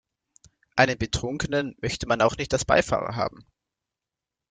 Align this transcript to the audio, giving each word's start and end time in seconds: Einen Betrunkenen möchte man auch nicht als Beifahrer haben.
Einen 0.75 0.97
Betrunkenen 0.97 1.75
möchte 1.79 2.07
man 2.07 2.21
auch 2.23 2.35
nicht 2.35 2.51
als 2.55 2.65
Beifahrer 2.65 3.15
haben. 3.15 3.45